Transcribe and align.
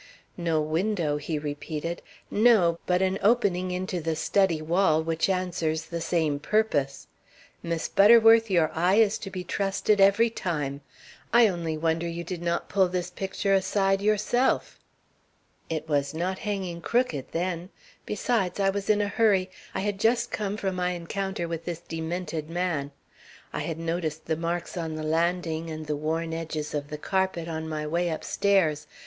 "No 0.35 0.59
window," 0.61 1.17
he 1.17 1.37
repeated. 1.37 2.01
"No, 2.31 2.79
but 2.87 3.03
an 3.03 3.19
opening 3.21 3.69
into 3.69 4.01
the 4.01 4.15
study 4.15 4.59
wall 4.59 5.03
which 5.03 5.29
answers 5.29 5.83
the 5.85 6.01
same 6.01 6.39
purpose. 6.39 7.05
Miss 7.61 7.87
Butterworth, 7.87 8.49
your 8.49 8.71
eye 8.73 8.95
is 8.95 9.19
to 9.19 9.29
be 9.29 9.43
trusted 9.43 10.01
every 10.01 10.31
time. 10.31 10.81
I 11.31 11.47
only 11.47 11.77
wonder 11.77 12.07
you 12.07 12.23
did 12.23 12.41
not 12.41 12.67
pull 12.67 12.87
this 12.87 13.11
picture 13.11 13.53
aside 13.53 14.01
yourself." 14.01 14.79
"It 15.69 15.87
was 15.87 16.15
not 16.15 16.39
hanging 16.39 16.81
crooked 16.81 17.25
then. 17.31 17.69
Besides 18.07 18.59
I 18.59 18.71
was 18.71 18.89
in 18.89 19.01
a 19.01 19.07
hurry. 19.07 19.51
I 19.75 19.81
had 19.81 19.99
just 19.99 20.31
come 20.31 20.57
from 20.57 20.73
my 20.77 20.93
encounter 20.93 21.47
with 21.47 21.65
this 21.65 21.79
demented 21.79 22.49
man. 22.49 22.89
I 23.53 23.59
had 23.59 23.77
noticed 23.77 24.25
the 24.25 24.35
marks 24.35 24.75
on 24.77 24.95
the 24.95 25.03
landing, 25.03 25.69
and 25.69 25.85
the 25.85 25.95
worn 25.95 26.33
edges 26.33 26.73
of 26.73 26.87
the 26.87 26.97
carpet, 26.97 27.47
on 27.47 27.69
my 27.69 27.85
way 27.85 28.09
upstairs. 28.09 28.87